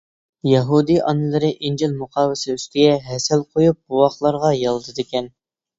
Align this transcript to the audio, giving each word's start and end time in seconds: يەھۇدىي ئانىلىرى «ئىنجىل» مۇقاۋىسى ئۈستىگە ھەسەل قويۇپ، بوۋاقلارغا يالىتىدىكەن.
يەھۇدىي 0.51 0.97
ئانىلىرى 1.11 1.51
«ئىنجىل» 1.67 1.93
مۇقاۋىسى 1.99 2.57
ئۈستىگە 2.57 2.99
ھەسەل 3.11 3.47
قويۇپ، 3.53 3.81
بوۋاقلارغا 3.87 4.55
يالىتىدىكەن. 4.67 5.35